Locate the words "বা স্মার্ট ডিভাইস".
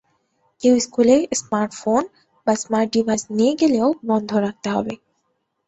2.47-3.23